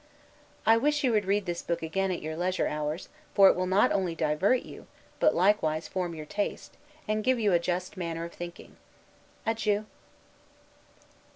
I 0.65 0.77
wish 0.77 1.03
you 1.03 1.11
would 1.11 1.25
read 1.25 1.45
this 1.45 1.61
book 1.61 1.83
again 1.83 2.09
at 2.09 2.23
your 2.23 2.35
leisure 2.35 2.65
hours, 2.65 3.07
for 3.35 3.49
it 3.49 3.55
will 3.55 3.67
not 3.67 3.91
only 3.91 4.15
divert 4.15 4.63
you, 4.63 4.87
but 5.19 5.35
likewise 5.35 5.87
form 5.87 6.15
your 6.15 6.25
taste, 6.25 6.75
and 7.07 7.23
give 7.23 7.37
you 7.39 7.53
a 7.53 7.59
just 7.59 7.95
manner 7.97 8.25
of 8.25 8.33
thinking. 8.33 8.77
Adieu! 9.45 9.85